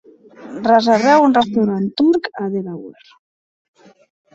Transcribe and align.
reserveu 0.69 1.25
un 1.27 1.37
restaurant 1.39 1.87
turc 2.03 2.23
a 2.43 2.51
Delaware 2.53 3.07